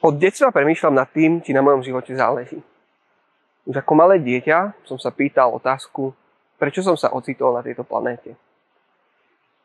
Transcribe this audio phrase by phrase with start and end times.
[0.00, 2.56] Od detstva premýšľam nad tým, či na mojom živote záleží.
[3.68, 6.16] Už ako malé dieťa som sa pýtal otázku,
[6.56, 8.32] prečo som sa ocitol na tejto planéte.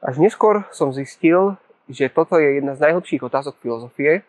[0.04, 1.56] Až neskôr som zistil,
[1.88, 4.28] že toto je jedna z najhlbších otázok filozofie,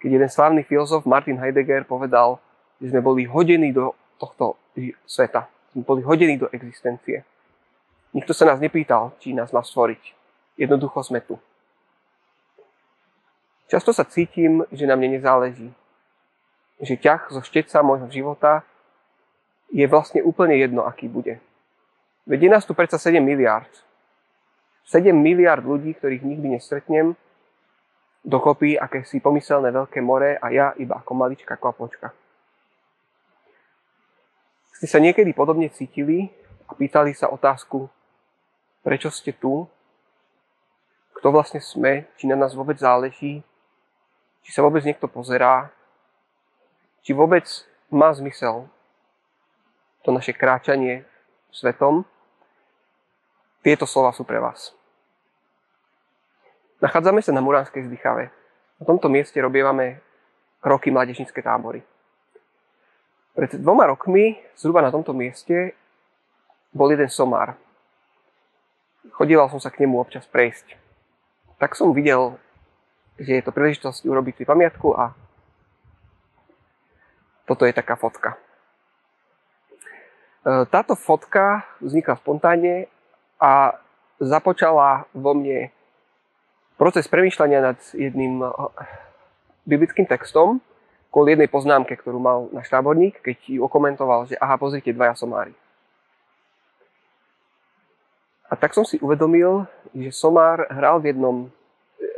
[0.00, 2.40] keď jeden slávny filozof Martin Heidegger povedal,
[2.80, 4.56] že sme boli hodení do tohto
[5.04, 5.52] sveta.
[5.76, 7.28] Sme boli hodení do existencie.
[8.16, 10.16] Nikto sa nás nepýtal, či nás má stvoriť.
[10.56, 11.36] Jednoducho sme tu.
[13.70, 15.70] Často sa cítim, že na mne nezáleží.
[16.82, 18.66] Že ťah zo šteca môjho života
[19.70, 21.38] je vlastne úplne jedno, aký bude.
[22.26, 23.70] Veď nás tu predsa 7 miliard.
[24.90, 27.14] 7 miliard ľudí, ktorých nikdy nestretnem,
[28.26, 32.10] dokopy akési pomyselné veľké more a ja iba ako maličká kvapočka.
[34.82, 36.26] Ste sa niekedy podobne cítili
[36.66, 37.86] a pýtali sa otázku,
[38.82, 39.62] prečo ste tu,
[41.14, 43.44] kto vlastne sme, či na nás vôbec záleží,
[44.44, 45.68] či sa vôbec niekto pozerá,
[47.04, 47.46] či vôbec
[47.90, 48.68] má zmysel
[50.00, 51.04] to naše kráčanie
[51.52, 52.06] svetom,
[53.60, 54.72] tieto slova sú pre vás.
[56.80, 58.32] Nachádzame sa na Muránskej zdychave.
[58.80, 60.00] Na tomto mieste robievame
[60.64, 61.84] roky mládežnícke tábory.
[63.36, 65.76] Pred dvoma rokmi, zhruba na tomto mieste,
[66.72, 67.60] bol jeden somár.
[69.12, 70.80] Chodíval som sa k nemu občas prejsť.
[71.60, 72.40] Tak som videl
[73.20, 75.12] je to príležitosť urobiť si pamiatku a
[77.44, 78.40] toto je taká fotka.
[80.40, 82.88] E, táto fotka vznikla spontánne
[83.36, 83.76] a
[84.22, 85.68] započala vo mne
[86.80, 88.48] proces premýšľania nad jedným e,
[89.68, 90.64] biblickým textom
[91.12, 95.52] kvôli jednej poznámke, ktorú mal náš táborník, keď ju okomentoval, že aha, pozrite, dvaja somári.
[98.50, 101.36] A tak som si uvedomil, že somár hral v jednom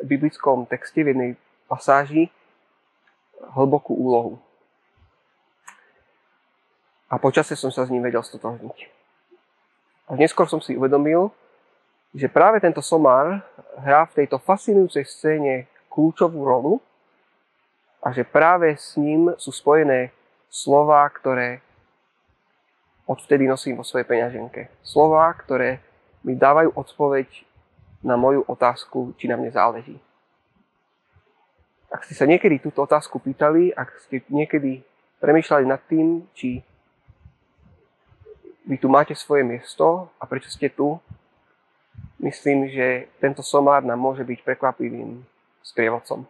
[0.03, 1.31] biblickom texte, v jednej
[1.71, 2.29] pasáži
[3.55, 4.39] hlbokú úlohu.
[7.13, 8.89] A počasie som sa s ním vedel stotožniť.
[10.09, 11.29] A neskôr som si uvedomil,
[12.13, 13.41] že práve tento somár
[13.81, 16.81] hrá v tejto fascinujúcej scéne kľúčovú rolu
[18.05, 20.13] a že práve s ním sú spojené
[20.53, 21.65] slova, ktoré
[23.09, 24.69] odvtedy nosím vo svojej peňaženke.
[24.85, 25.81] Slova, ktoré
[26.25, 27.29] mi dávajú odpoveď
[28.03, 29.97] na moju otázku, či na mne záleží.
[31.93, 34.83] Ak ste sa niekedy túto otázku pýtali, ak ste niekedy
[35.23, 36.65] premýšľali nad tým, či
[38.67, 40.99] vy tu máte svoje miesto a prečo ste tu,
[42.23, 45.23] myslím, že tento somár nám môže byť prekvapivým
[45.63, 46.27] sprievodcom.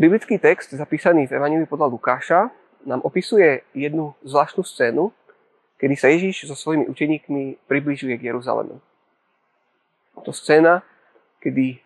[0.00, 2.40] Biblický text zapísaný v Evangeliu podľa Lukáša
[2.88, 5.12] nám opisuje jednu zvláštnu scénu,
[5.80, 8.76] kedy sa Ježíš so svojimi učeníkmi približuje k Jeruzalemu.
[10.20, 10.84] To scéna,
[11.40, 11.80] kedy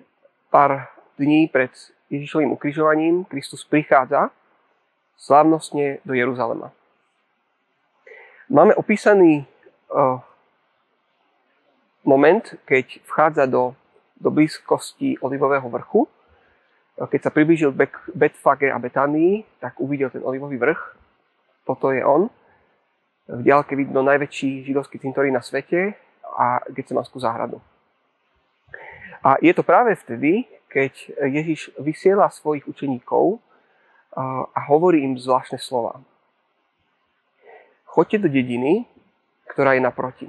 [0.50, 1.70] pár dní pred
[2.10, 4.34] Ježišovým ukrižovaním Kristus prichádza
[5.14, 6.74] slávnostne do Jeruzalema.
[8.50, 9.46] Máme opísaný
[9.88, 10.18] uh,
[12.02, 13.78] moment, keď vchádza do,
[14.18, 16.10] do blízkosti Olivového vrchu.
[16.94, 17.74] Keď sa priblížil
[18.14, 20.82] Betfage a Betánii, tak uvidel ten Olivový vrch.
[21.66, 22.30] Toto je on
[23.28, 25.96] v diálke vidno najväčší židovský cintorín na svete
[26.36, 27.60] a Getsemanskú záhradu.
[29.24, 30.92] A je to práve vtedy, keď
[31.24, 33.40] Ježiš vysiela svojich učeníkov
[34.52, 36.04] a hovorí im zvláštne slova.
[37.88, 38.84] Choďte do dediny,
[39.48, 40.28] ktorá je naproti.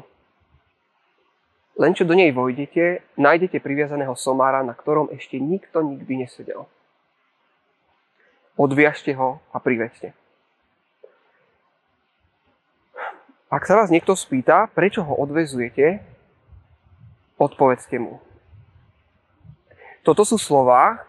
[1.75, 6.71] Len čo do nej vojdete, nájdete priviazaného somára, na ktorom ešte nikto nikdy nesedel.
[8.55, 10.15] Odviažte ho a privedte.
[13.55, 16.03] Ak sa vás niekto spýta, prečo ho odvezujete,
[17.39, 18.19] odpovedzte mu.
[20.03, 20.99] Toto sú slova,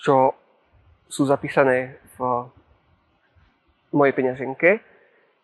[0.00, 0.32] čo
[1.04, 2.48] sú zapísané v
[3.92, 4.80] mojej peňaženke.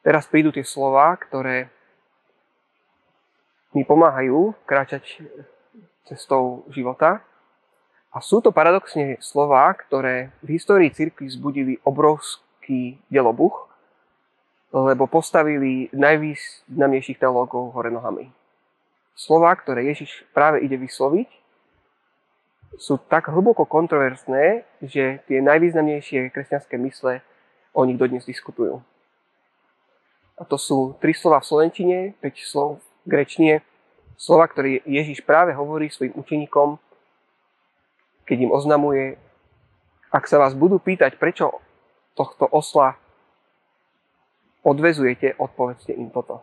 [0.01, 1.69] Teraz prídu tie slova, ktoré
[3.77, 5.21] mi pomáhajú kráčať
[6.09, 7.21] cestou života.
[8.09, 13.66] A sú to paradoxne slova, ktoré v histórii cirkvi zbudili obrovský delobuch,
[14.75, 18.31] lebo postavili najvýznamnejších teológov hore nohami.
[19.17, 21.29] Slova, ktoré Ježiš práve ide vysloviť,
[22.77, 27.25] sú tak hlboko kontroverzné, že tie najvýznamnejšie kresťanské mysle
[27.73, 28.85] o nich dodnes diskutujú.
[30.37, 33.55] A to sú tri slova v Slovenčine, 5 slov v grečtine,
[34.21, 36.77] slova, ktoré Ježiš práve hovorí svojim učeníkom,
[38.29, 39.17] keď im oznamuje,
[40.13, 41.57] ak sa vás budú pýtať, prečo
[42.13, 43.01] tohto osla
[44.67, 46.43] odvezujete, odpovedzte im toto.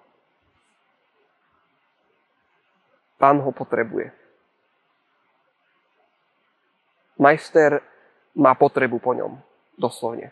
[3.20, 4.16] Pán ho potrebuje.
[7.20, 7.84] Majster
[8.40, 9.38] má potrebu po ňom,
[9.76, 10.32] doslovne.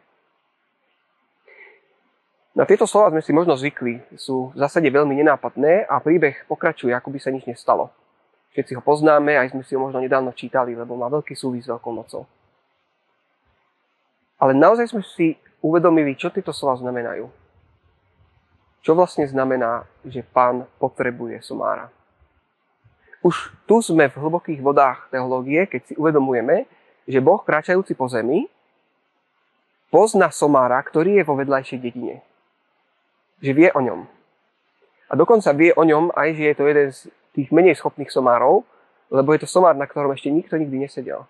[2.51, 6.91] Na tieto slova sme si možno zvykli, sú v zásade veľmi nenápadné a príbeh pokračuje,
[6.91, 7.91] ako by sa nič nestalo.
[8.51, 11.71] Všetci ho poznáme, aj sme si ho možno nedávno čítali, lebo má veľký súvis s
[11.71, 12.27] Veľkou nocou.
[14.35, 17.40] Ale naozaj sme si uvedomili, čo tieto slova znamenajú.
[18.81, 21.93] Čo vlastne znamená, že pán potrebuje somára.
[23.21, 26.65] Už tu sme v hlbokých vodách teológie, keď si uvedomujeme,
[27.05, 28.49] že Boh kráčajúci po zemi
[29.93, 32.25] pozná somára, ktorý je vo vedľajšej dedine
[33.41, 34.05] že vie o ňom.
[35.09, 36.99] A dokonca vie o ňom aj, že je to jeden z
[37.35, 38.63] tých menej schopných somárov,
[39.11, 41.27] lebo je to somár, na ktorom ešte nikto nikdy nesedel.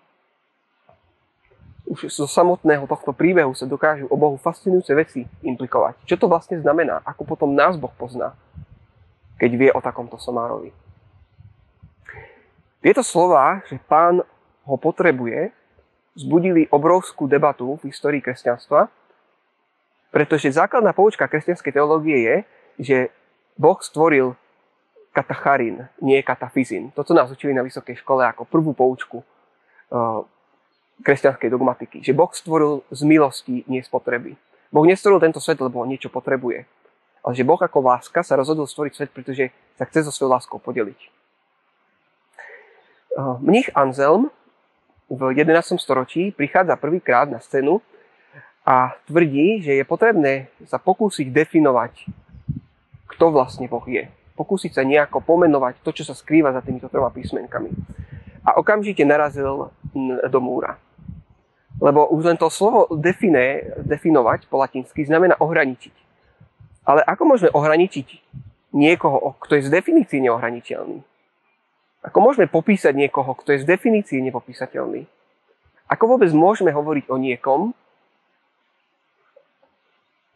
[1.92, 6.08] Už zo samotného tohto príbehu sa dokážu o Bohu fascinujúce veci implikovať.
[6.08, 7.04] Čo to vlastne znamená?
[7.04, 8.32] Ako potom nás Boh pozná,
[9.36, 10.72] keď vie o takomto somárovi?
[12.80, 14.24] Tieto slova, že pán
[14.64, 15.52] ho potrebuje,
[16.16, 18.88] zbudili obrovskú debatu v histórii kresťanstva,
[20.08, 22.36] pretože základná poučka kresťanskej teológie je,
[22.80, 22.98] že
[23.60, 24.32] Boh stvoril
[25.12, 26.88] katacharin, nie katafizin.
[26.96, 30.24] To, čo nás učili na vysokej škole ako prvú poučku uh,
[31.00, 31.98] kresťanskej dogmatiky.
[32.04, 34.36] Že Boh stvoril z milosti, nie z potreby.
[34.68, 36.68] Boh nestvoril tento svet, lebo niečo potrebuje.
[37.22, 40.58] Ale že Boh ako láska sa rozhodol stvoriť svet, pretože sa chce so svojou láskou
[40.58, 41.00] podeliť.
[43.12, 44.32] Uh, mních Anselm
[45.12, 45.76] v 11.
[45.76, 47.84] storočí prichádza prvýkrát na scénu
[48.64, 52.08] a tvrdí, že je potrebné sa pokúsiť definovať,
[53.12, 54.08] kto vlastne Boh je.
[54.32, 57.68] Pokúsiť sa nejako pomenovať to, čo sa skrýva za týmito troma písmenkami.
[58.42, 59.70] A okamžite narazil
[60.26, 60.78] do múra.
[61.78, 65.94] Lebo už len to slovo define, definovať po latinsky znamená ohraničiť.
[66.82, 68.08] Ale ako môžeme ohraničiť
[68.74, 71.02] niekoho, kto je z definície neohraniteľný?
[72.02, 75.06] Ako môžeme popísať niekoho, kto je z definície nepopísateľný?
[75.86, 77.60] Ako vôbec môžeme hovoriť o niekom,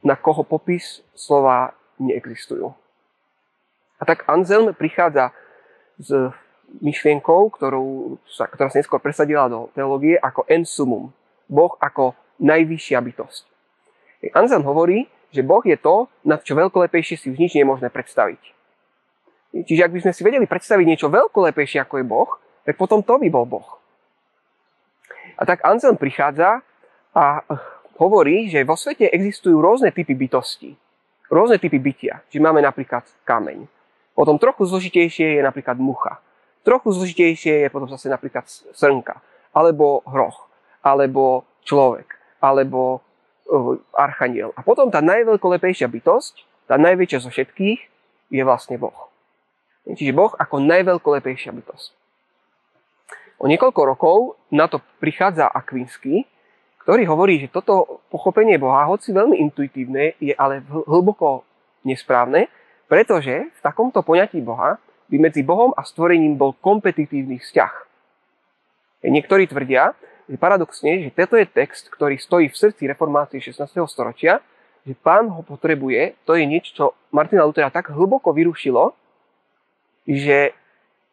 [0.07, 2.71] na koho popis slova neexistujú.
[3.99, 5.35] A tak Anselm prichádza
[5.99, 6.31] s
[6.83, 11.15] myšlienkou, ktorú sa, ktorá sa neskôr presadila do teológie ako en sumum.
[11.47, 13.43] Boh ako najvyššia bytosť.
[14.35, 18.43] Anselm hovorí, že Boh je to, nad čo veľkolepejšie si už nič nie predstaviť.
[19.57, 22.31] Čiže ak by sme si vedeli predstaviť niečo veľkolepejšie ako je Boh,
[22.67, 23.69] tak potom to by bol Boh.
[25.37, 26.65] A tak Anselm prichádza
[27.13, 27.45] a
[27.97, 30.77] hovorí, že vo svete existujú rôzne typy bytosti,
[31.33, 32.25] rôzne typy bytia.
[32.29, 33.69] Čiže máme napríklad kameň.
[34.17, 36.21] Potom trochu zložitejšie je napríklad mucha.
[36.67, 38.43] Trochu zložitejšie je potom zase napríklad
[38.75, 39.23] srnka,
[39.55, 40.51] alebo hroch,
[40.83, 42.99] alebo človek, alebo
[43.47, 44.51] uh, archaniel.
[44.59, 47.81] A potom tá najveľkolepejšia bytosť, tá najväčšia zo všetkých,
[48.35, 49.15] je vlastne Boh.
[49.87, 51.95] Čiže Boh ako najveľkolepejšia bytosť.
[53.39, 54.17] O niekoľko rokov
[54.51, 56.27] na to prichádza Akvinsky,
[56.83, 61.47] ktorý hovorí, že toto pochopenie Boha, hoci veľmi intuitívne, je ale hlboko
[61.87, 62.51] nesprávne,
[62.91, 67.73] pretože v takomto poňatí Boha by medzi Bohom a stvorením bol kompetitívny vzťah.
[69.07, 69.95] Niektorí tvrdia,
[70.27, 73.79] že paradoxne, že toto je text, ktorý stojí v srdci reformácie 16.
[73.87, 74.43] storočia,
[74.83, 78.95] že pán ho potrebuje, to je niečo, čo Martina Lutera tak hlboko vyrušilo,
[80.07, 80.55] že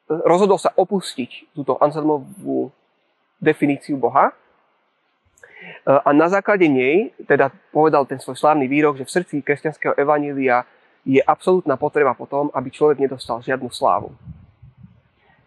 [0.10, 2.70] rozhodol sa opustiť túto Anselmovú
[3.42, 4.34] definíciu Boha
[5.86, 10.68] a na základe nej, teda povedal ten svoj slávny výrok, že v srdci kresťanského evanília
[11.04, 14.16] je absolútna potreba potom, aby človek nedostal žiadnu slávu.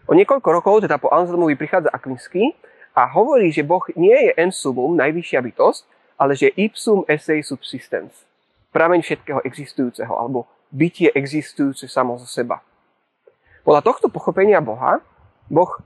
[0.07, 2.55] O niekoľko rokov, teda po Anselmovi, prichádza Akvinsky
[2.95, 5.83] a hovorí, že Boh nie je en sumum, najvyššia bytosť,
[6.17, 8.15] ale že ipsum esse subsistens,
[8.71, 12.63] prameň všetkého existujúceho, alebo bytie existujúce samo zo seba.
[13.67, 15.03] Podľa tohto pochopenia Boha,
[15.51, 15.83] Boh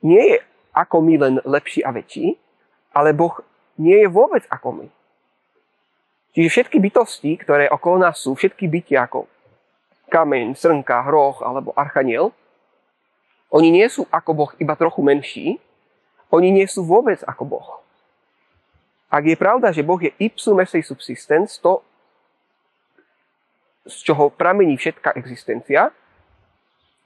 [0.00, 0.38] nie je
[0.72, 2.40] ako my len lepší a väčší,
[2.96, 3.36] ale Boh
[3.76, 4.88] nie je vôbec ako my.
[6.36, 9.24] Čiže všetky bytosti, ktoré okolo nás sú, všetky bytia ako
[10.12, 12.36] kameň, srnka, hroch alebo archaniel,
[13.48, 15.46] oni nie sú ako Boh iba trochu menší,
[16.28, 17.68] oni nie sú vôbec ako Boh.
[19.08, 21.80] Ak je pravda, že Boh je ipsum esse subsistens, to,
[23.88, 25.88] z čoho pramení všetká existencia,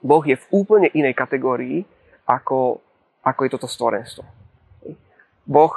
[0.03, 1.87] Boh je v úplne inej kategórii,
[2.27, 2.83] ako,
[3.23, 4.27] ako je toto stvorenstvo.
[5.47, 5.73] Boh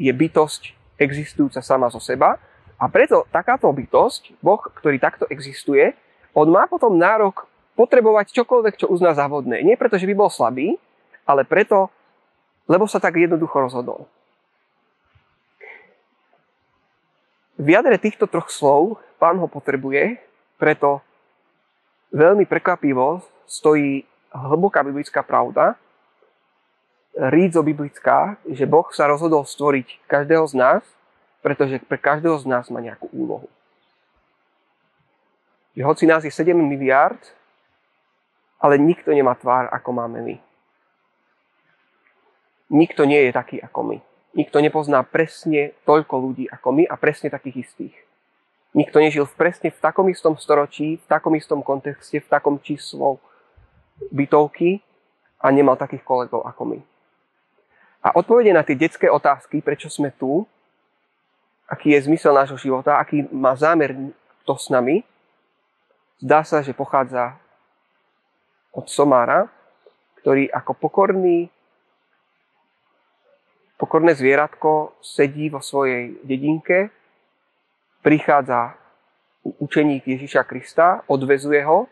[0.00, 2.40] je bytosť existujúca sama zo seba
[2.76, 5.96] a preto takáto bytosť, Boh, ktorý takto existuje,
[6.36, 9.64] on má potom nárok potrebovať čokoľvek, čo uzná za vhodné.
[9.64, 10.76] Nie preto, že by bol slabý,
[11.24, 11.88] ale preto,
[12.68, 14.04] lebo sa tak jednoducho rozhodol.
[17.56, 20.20] V jadre týchto troch slov pán ho potrebuje,
[20.60, 21.00] preto
[22.12, 25.80] veľmi prekvapivo stojí hlboká biblická pravda,
[27.16, 30.82] rídzo biblická, že Boh sa rozhodol stvoriť každého z nás,
[31.46, 33.46] pretože pre každého z nás má nejakú úlohu.
[35.78, 37.22] Že hoci nás je 7 miliárd,
[38.58, 40.36] ale nikto nemá tvár, ako máme my.
[42.66, 43.98] Nikto nie je taký ako my.
[44.34, 47.94] Nikto nepozná presne toľko ľudí ako my a presne takých istých.
[48.74, 53.22] Nikto nežil v presne v takom istom storočí, v takom istom kontexte, v takom číslo
[54.10, 54.82] bytovky
[55.38, 56.78] a nemal takých kolegov ako my.
[58.02, 60.42] A odpovede na tie detské otázky, prečo sme tu,
[61.66, 63.94] aký je zmysel nášho života, aký má zámer
[64.46, 65.02] to s nami,
[66.22, 67.34] zdá sa, že pochádza
[68.70, 69.50] od somára,
[70.22, 71.50] ktorý ako pokorný
[73.76, 76.88] Pokorné zvieratko sedí vo svojej dedinke,
[78.00, 78.72] prichádza
[79.44, 81.84] učeník Ježiša Krista, odvezuje ho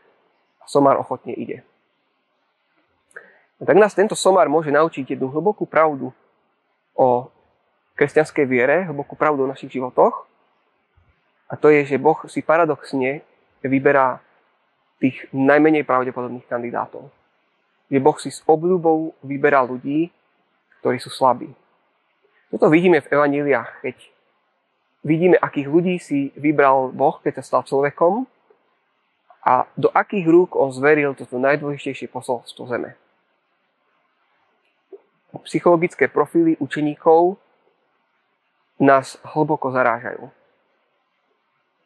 [0.58, 1.60] a somár ochotne ide.
[3.60, 6.08] A tak nás tento somár môže naučiť jednu hlbokú pravdu
[6.96, 7.28] o
[7.94, 10.26] kresťanskej viere, hlbokú pravdu o našich životoch.
[11.50, 13.22] A to je, že Boh si paradoxne
[13.62, 14.18] vyberá
[14.98, 17.10] tých najmenej pravdepodobných kandidátov.
[17.88, 20.10] Že Boh si s obľubou vyberá ľudí,
[20.80, 21.52] ktorí sú slabí,
[22.54, 23.96] toto vidíme v evaníliách, keď
[25.02, 28.30] vidíme, akých ľudí si vybral Boh, keď sa stal človekom
[29.42, 32.94] a do akých rúk on zveril toto najdôležitejšie posolstvo zeme.
[35.42, 37.42] Psychologické profily učeníkov
[38.80, 40.30] nás hlboko zarážajú.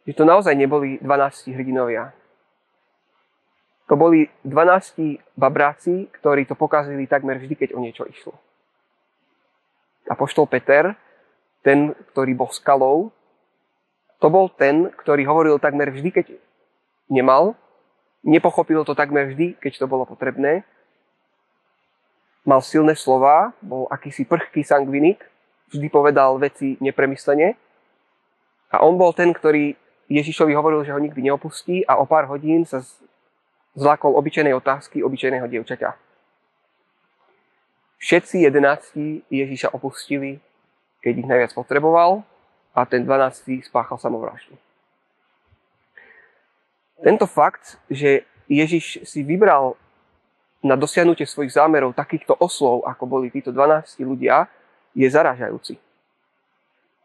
[0.09, 2.16] Že to naozaj neboli 12 hrdinovia.
[3.88, 8.37] To boli 12 babráci, ktorí to pokazili takmer vždy, keď o niečo išlo.
[10.09, 10.97] Apoštol Peter,
[11.64, 13.12] ten, ktorý bol skalou,
[14.21, 16.26] to bol ten, ktorý hovoril takmer vždy, keď
[17.12, 17.57] nemal,
[18.25, 20.64] nepochopil to takmer vždy, keď to bolo potrebné,
[22.49, 25.21] mal silné slova, bol akýsi prchký sangvinik,
[25.72, 27.54] vždy povedal veci nepremyslene
[28.72, 29.72] a on bol ten, ktorý
[30.08, 32.80] Ježišovi hovoril, že ho nikdy neopustí a o pár hodín sa
[33.76, 35.92] zlakol obyčajnej otázky obyčajného dievčaťa.
[37.98, 40.38] Všetci jedenácti Ježíša opustili,
[41.02, 42.22] keď ich najviac potreboval
[42.72, 44.54] a ten dvanáctý spáchal samovraždu.
[47.02, 49.76] Tento fakt, že Ježiš si vybral
[50.62, 54.50] na dosiahnutie svojich zámerov takýchto oslov, ako boli títo 12 ľudia,
[54.98, 55.78] je zaražajúci.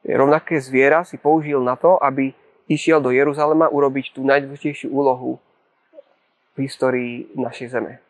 [0.04, 2.34] Rovnaké zviera si použil na to, aby
[2.66, 5.38] išiel do Jeruzalema urobiť tú najdôležitejšiu úlohu
[6.58, 8.02] v histórii našej zeme.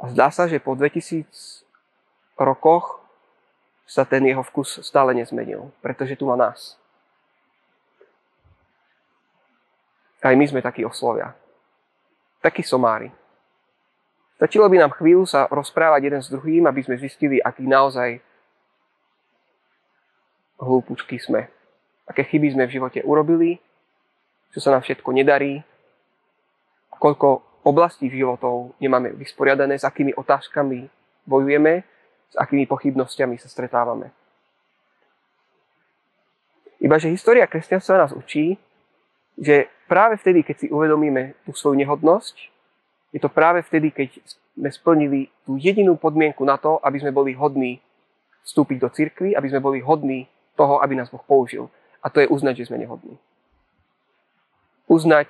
[0.00, 1.28] A zdá sa, že po 2000
[2.40, 3.04] rokoch
[3.84, 6.80] sa ten jeho vkus stále nezmenil, pretože tu má nás.
[10.22, 11.36] Aj my sme takí oslovia.
[12.40, 13.12] Takí somári.
[14.40, 18.24] Stačilo by nám chvíľu sa rozprávať jeden s druhým, aby sme zistili, aký naozaj
[20.56, 21.44] hlúpučky sme.
[22.08, 23.60] Aké chyby sme v živote urobili,
[24.56, 25.60] čo sa nám všetko nedarí,
[26.96, 30.88] koľko oblasti životov nemáme vysporiadané, s akými otázkami
[31.28, 31.84] bojujeme,
[32.32, 34.08] s akými pochybnosťami sa stretávame.
[36.80, 38.56] Iba že história kresťanstva nás učí,
[39.36, 42.59] že práve vtedy, keď si uvedomíme tú svoju nehodnosť,
[43.10, 44.22] je to práve vtedy, keď
[44.54, 47.82] sme splnili tú jedinú podmienku na to, aby sme boli hodní
[48.46, 51.66] vstúpiť do cirkvy, aby sme boli hodní toho, aby nás Boh použil.
[52.00, 53.18] A to je uznať, že sme nehodní.
[54.86, 55.28] Uznať,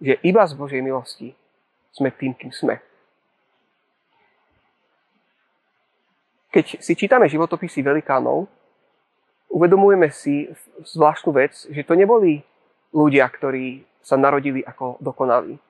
[0.00, 1.36] že iba z Božej milosti
[1.92, 2.80] sme tým, kým sme.
[6.48, 8.48] Keď si čítame životopisy velikánov,
[9.52, 10.48] uvedomujeme si
[10.80, 12.40] zvláštnu vec, že to neboli
[12.92, 15.60] ľudia, ktorí sa narodili ako dokonalí.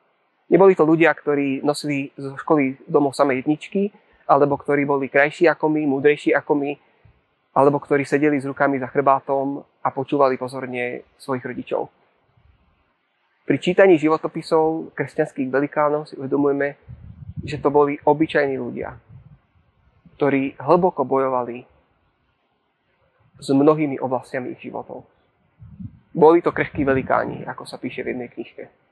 [0.48, 3.92] Neboli to ľudia, ktorí nosili zo školy domov samé jedničky,
[4.24, 6.70] alebo ktorí boli krajší ako my, múdrejší ako my,
[7.52, 11.88] alebo ktorí sedeli s rukami za chrbátom a počúvali pozorne svojich rodičov.
[13.48, 16.76] Pri čítaní životopisov kresťanských velikánov si uvedomujeme,
[17.44, 18.92] že to boli obyčajní ľudia,
[20.20, 21.64] ktorí hlboko bojovali
[23.40, 25.08] s mnohými oblastiami ich životov.
[26.12, 28.87] Boli to krehkí velikáni, ako sa píše v jednej knižke.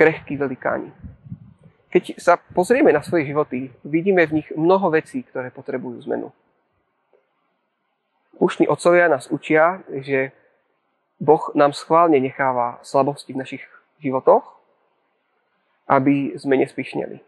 [0.00, 0.88] Krehkí velikáni.
[1.92, 6.32] Keď sa pozrieme na svoje životy, vidíme v nich mnoho vecí, ktoré potrebujú zmenu.
[8.40, 10.32] Pušní otcovia nás učia, že
[11.20, 13.64] Boh nám schválne necháva slabosti v našich
[14.00, 14.56] životoch,
[15.84, 17.20] aby sme nespišneli.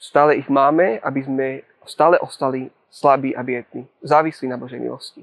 [0.00, 1.46] Stále ich máme, aby sme
[1.84, 5.20] stále ostali slabí a biední, závislí na Božej milosti.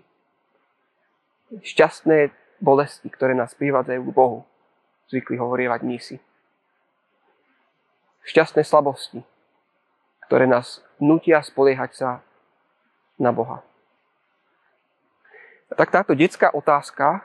[1.65, 2.29] Šťastné
[2.61, 4.45] bolesti, ktoré nás privádzajú k Bohu,
[5.09, 6.21] zvykli hovorievať nísi.
[8.25, 9.21] Šťastné slabosti,
[10.25, 12.09] ktoré nás nutia spoliehať sa
[13.21, 13.61] na Boha.
[15.69, 17.21] Tak táto detská otázka,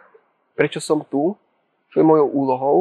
[0.52, 1.33] prečo som tu,
[1.88, 2.78] čo je mojou úlohou,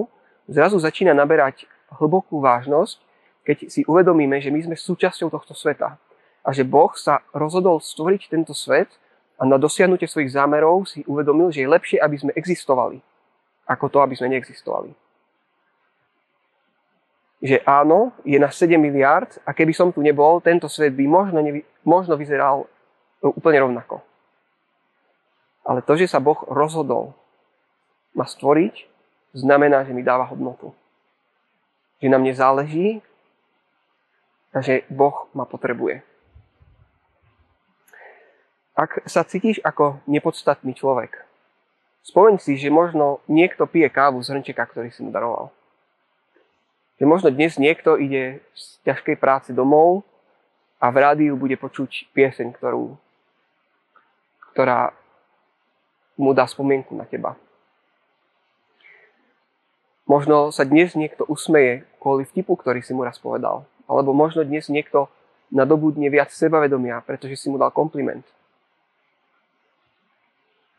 [0.52, 1.64] zrazu začína naberať
[1.96, 3.00] hlbokú vážnosť,
[3.48, 5.96] keď si uvedomíme, že my sme súčasťou tohto sveta
[6.44, 8.92] a že Boh sa rozhodol stvoriť tento svet
[9.40, 13.00] a na dosiahnutie svojich zámerov si uvedomil, že je lepšie, aby sme existovali,
[13.64, 14.92] ako to, aby sme neexistovali
[17.40, 21.40] že áno, je na 7 miliard a keby som tu nebol, tento svet by možno,
[21.40, 22.68] nevy, možno vyzeral
[23.24, 24.04] úplne rovnako.
[25.64, 27.16] Ale to, že sa Boh rozhodol
[28.12, 28.90] ma stvoriť,
[29.32, 30.76] znamená, že mi dáva hodnotu.
[32.04, 33.00] Že na mne záleží
[34.52, 36.04] a že Boh ma potrebuje.
[38.76, 41.24] Ak sa cítiš ako nepodstatný človek,
[42.04, 45.52] spomeň si, že možno niekto pije kávu z hrnčeka, ktorý si mu daroval
[47.00, 50.04] že možno dnes niekto ide z ťažkej práce domov
[50.84, 53.00] a v rádiu bude počuť pieseň, ktorú,
[54.52, 54.92] ktorá
[56.20, 57.40] mu dá spomienku na teba.
[60.04, 63.64] Možno sa dnes niekto usmeje kvôli vtipu, ktorý si mu raz povedal.
[63.88, 65.08] Alebo možno dnes niekto
[65.54, 68.26] nadobudne viac sebavedomia, pretože si mu dal kompliment.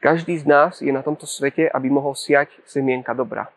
[0.00, 3.52] Každý z nás je na tomto svete, aby mohol siať semienka dobra.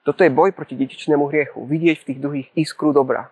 [0.00, 1.60] Toto je boj proti detičnému hriechu.
[1.68, 3.28] Vidieť v tých druhých iskru dobra.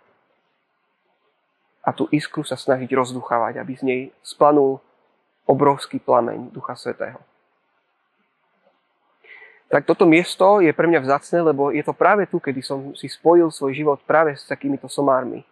[1.81, 4.77] A tú iskru sa snažiť rozduchávať, aby z nej splanul
[5.49, 7.17] obrovský plameň Ducha Svetého.
[9.69, 13.09] Tak toto miesto je pre mňa vzácne, lebo je to práve tu, kedy som si
[13.09, 15.45] spojil svoj život práve s takýmito somármi,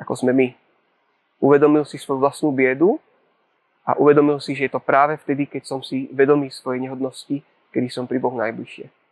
[0.00, 0.48] ako sme my.
[1.44, 2.96] Uvedomil si svoju vlastnú biedu
[3.84, 7.88] a uvedomil si, že je to práve vtedy, keď som si vedomý svojej nehodnosti, kedy
[7.92, 9.03] som pri Bohu najbližšie.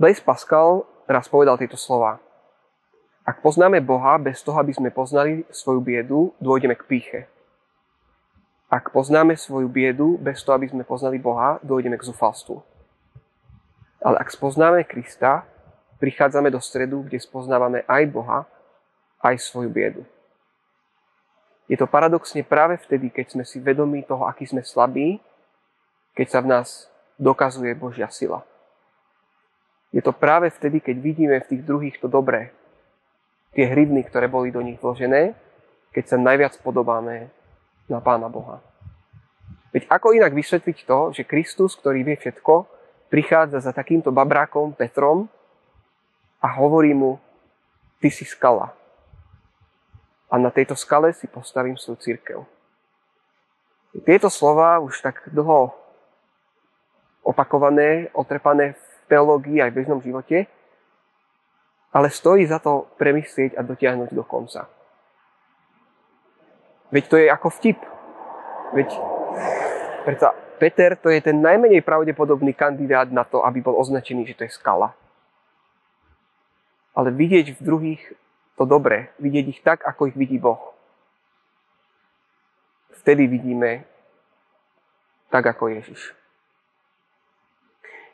[0.00, 2.16] Blaise Pascal raz povedal tieto slova.
[3.20, 7.20] Ak poznáme Boha bez toho, aby sme poznali svoju biedu, dôjdeme k píche.
[8.72, 12.64] Ak poznáme svoju biedu bez toho, aby sme poznali Boha, dôjdeme k zúfalstvu.
[14.00, 15.44] Ale ak spoznáme Krista,
[16.00, 18.48] prichádzame do stredu, kde spoznávame aj Boha,
[19.20, 20.08] aj svoju biedu.
[21.68, 25.20] Je to paradoxne práve vtedy, keď sme si vedomí toho, aký sme slabí,
[26.16, 26.88] keď sa v nás
[27.20, 28.48] dokazuje Božia sila.
[29.90, 32.54] Je to práve vtedy, keď vidíme v tých druhých to dobré.
[33.50, 35.34] Tie hrivny, ktoré boli do nich vložené,
[35.90, 37.26] keď sa najviac podobáme
[37.90, 38.62] na Pána Boha.
[39.74, 42.66] Veď ako inak vysvetliť to, že Kristus, ktorý vie všetko,
[43.10, 45.26] prichádza za takýmto babrákom Petrom
[46.38, 47.18] a hovorí mu,
[47.98, 48.70] ty si skala.
[50.30, 52.38] A na tejto skale si postavím svoju církev.
[54.06, 55.74] Tieto slova už tak dlho
[57.26, 60.46] opakované, otrepané v teológii aj v bežnom živote,
[61.90, 64.70] ale stojí za to premyslieť a dotiahnuť do konca.
[66.94, 67.78] Veď to je ako vtip.
[68.70, 68.88] Veď
[70.06, 70.30] predsa
[70.62, 74.52] Peter to je ten najmenej pravdepodobný kandidát na to, aby bol označený, že to je
[74.54, 74.94] skala.
[76.94, 78.02] Ale vidieť v druhých
[78.60, 80.60] to dobré, vidieť ich tak, ako ich vidí Boh.
[83.00, 83.88] Vtedy vidíme
[85.32, 86.19] tak, ako Ježiš.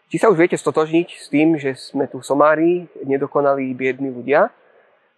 [0.07, 4.55] Či sa už viete stotožniť s tým, že sme tu somári, nedokonalí, biední ľudia,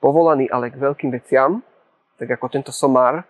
[0.01, 1.61] povolaní ale k veľkým veciam,
[2.17, 3.21] tak ako tento somár,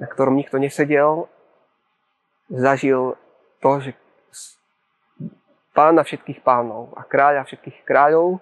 [0.00, 1.28] na ktorom nikto nesedel,
[2.48, 3.20] zažil
[3.60, 3.90] to, že
[5.76, 8.40] pána všetkých pánov a kráľa všetkých kráľov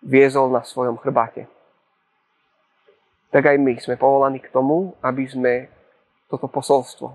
[0.00, 1.44] viezol na svojom chrbáte.
[3.28, 5.68] Tak aj my sme povolaní k tomu, aby sme
[6.32, 7.08] toto posolstvo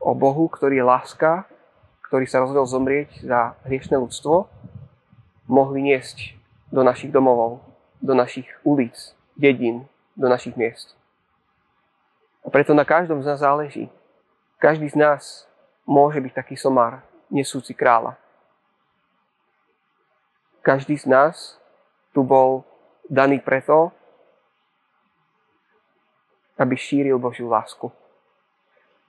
[0.00, 1.48] o Bohu, ktorý je láska,
[2.10, 4.50] ktorý sa rozhodol zomrieť za hriešne ľudstvo,
[5.46, 6.34] mohli niesť
[6.74, 7.62] do našich domovov,
[8.02, 9.86] do našich ulic, dedín,
[10.18, 10.98] do našich miest.
[12.42, 13.86] A preto na každom z nás záleží.
[14.58, 15.46] Každý z nás
[15.86, 18.18] môže byť taký somár, nesúci kráľa.
[20.66, 21.62] Každý z nás
[22.10, 22.66] tu bol
[23.06, 23.94] daný preto,
[26.58, 27.99] aby šíril Božiu lásku.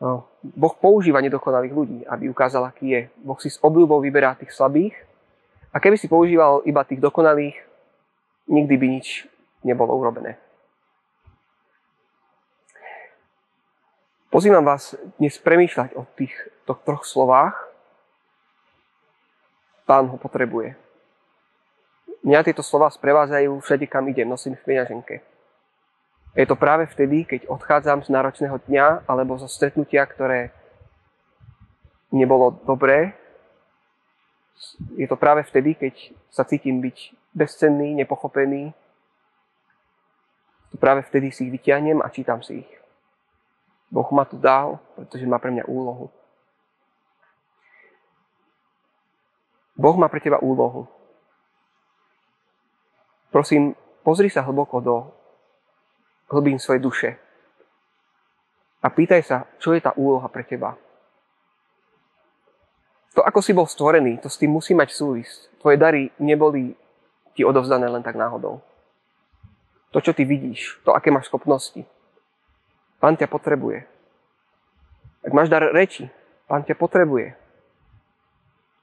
[0.02, 3.02] No, boh používa nedokonalých ľudí, aby ukázal, aký je.
[3.22, 4.98] Boh si s obľúbou vyberá tých slabých
[5.70, 7.54] a keby si používal iba tých dokonalých,
[8.50, 9.30] nikdy by nič
[9.62, 10.42] nebolo urobené.
[14.34, 17.54] Pozývam vás dnes premýšľať o týchto troch slovách.
[19.86, 20.74] Pán ho potrebuje.
[22.26, 25.31] Mňa tieto slova sprevádzajú všade, kam idem, nosím v peňaženke.
[26.32, 30.56] Je to práve vtedy, keď odchádzam z náročného dňa alebo zo stretnutia, ktoré
[32.12, 33.12] nebolo dobré.
[34.96, 36.98] Je to práve vtedy, keď sa cítim byť
[37.36, 38.72] bezcenný, nepochopený,
[40.72, 42.72] to práve vtedy si ich vyťahnem a čítam si ich.
[43.92, 46.08] Boh ma tu dal, pretože má pre mňa úlohu.
[49.76, 50.88] Boh má pre teba úlohu.
[53.36, 54.96] Prosím, pozri sa hlboko do
[56.32, 57.10] hlbín svojej duše
[58.82, 60.74] a pýtaj sa, čo je tá úloha pre teba.
[63.14, 65.62] To, ako si bol stvorený, to s tým musí mať súvisť.
[65.62, 66.74] Tvoje dary neboli
[67.38, 68.64] ti odovzdané len tak náhodou.
[69.92, 71.84] To, čo ty vidíš, to, aké máš schopnosti.
[72.98, 73.84] Pán ťa potrebuje.
[75.22, 76.08] Ak máš dar reči,
[76.48, 77.36] pán ťa potrebuje.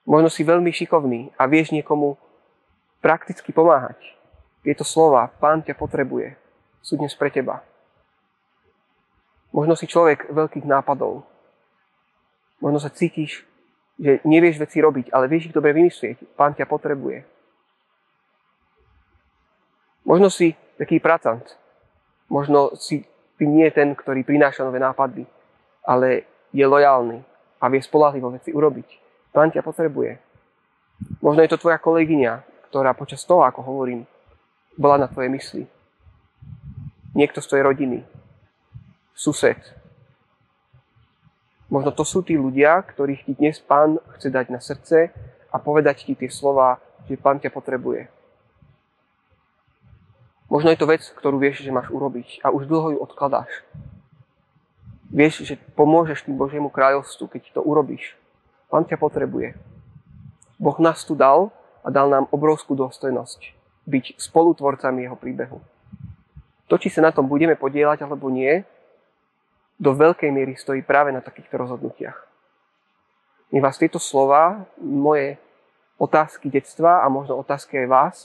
[0.05, 2.21] Možno si veľmi šikovný a vieš niekomu
[3.01, 3.99] prakticky pomáhať.
[4.61, 6.37] Tieto slova, pán ťa potrebuje,
[6.83, 7.63] sú dnes pre teba.
[9.53, 11.25] Možno si človek veľkých nápadov.
[12.61, 13.47] Možno sa cítiš,
[13.99, 16.39] že nevieš veci robiť, ale vieš ich dobre vymyslieť.
[16.39, 17.25] Pán ťa potrebuje.
[20.07, 21.45] Možno si taký pracant.
[22.29, 23.05] Možno si
[23.41, 25.25] ty nie ten, ktorý prináša nové nápady,
[25.83, 27.25] ale je lojálny
[27.61, 28.89] a vie spolahlivo veci urobiť.
[29.33, 30.19] Pán ťa potrebuje.
[31.23, 32.33] Možno je to tvoja kolegyňa,
[32.69, 34.05] ktorá počas toho, ako hovorím,
[34.77, 35.63] bola na tvojej mysli.
[37.19, 37.99] Niekto z tvojej rodiny.
[39.11, 39.59] Sused.
[41.67, 45.11] Možno to sú tí ľudia, ktorých ti dnes pán chce dať na srdce
[45.51, 46.79] a povedať ti tie slova,
[47.11, 48.07] že pán ťa potrebuje.
[50.47, 53.51] Možno je to vec, ktorú vieš, že máš urobiť a už dlho ju odkladáš.
[55.11, 58.15] Vieš, že pomôžeš tým Božiemu kráľovstvu, keď to urobíš.
[58.71, 59.59] Pán ťa potrebuje.
[60.55, 61.51] Boh nás tu dal
[61.83, 63.59] a dal nám obrovskú dôstojnosť
[63.91, 65.59] byť spolutvorcami jeho príbehu.
[66.69, 68.63] To, či sa na tom budeme podielať alebo nie,
[69.79, 72.19] do veľkej miery stojí práve na takýchto rozhodnutiach.
[73.55, 75.41] My vás tieto slova, moje
[75.97, 78.17] otázky detstva a možno otázky aj vás,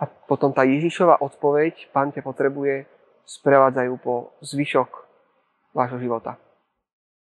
[0.00, 2.88] a potom tá Ježišova odpoveď, Pán ťa potrebuje,
[3.28, 4.90] sprevádzajú po zvyšok
[5.76, 6.40] vášho života.